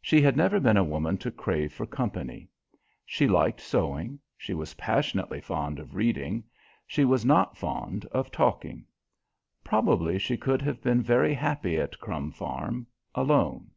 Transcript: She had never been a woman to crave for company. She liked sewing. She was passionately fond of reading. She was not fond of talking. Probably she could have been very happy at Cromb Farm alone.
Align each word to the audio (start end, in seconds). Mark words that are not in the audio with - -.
She 0.00 0.22
had 0.22 0.36
never 0.36 0.60
been 0.60 0.76
a 0.76 0.84
woman 0.84 1.18
to 1.18 1.32
crave 1.32 1.72
for 1.72 1.84
company. 1.84 2.48
She 3.04 3.26
liked 3.26 3.60
sewing. 3.60 4.20
She 4.38 4.54
was 4.54 4.74
passionately 4.74 5.40
fond 5.40 5.80
of 5.80 5.96
reading. 5.96 6.44
She 6.86 7.04
was 7.04 7.24
not 7.24 7.56
fond 7.56 8.04
of 8.12 8.30
talking. 8.30 8.84
Probably 9.64 10.16
she 10.16 10.36
could 10.36 10.62
have 10.62 10.80
been 10.80 11.02
very 11.02 11.34
happy 11.34 11.76
at 11.78 11.98
Cromb 11.98 12.30
Farm 12.30 12.86
alone. 13.16 13.72